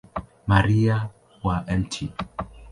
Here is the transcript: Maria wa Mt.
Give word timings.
Maria 0.47 1.09
wa 1.43 1.57
Mt. 1.79 1.93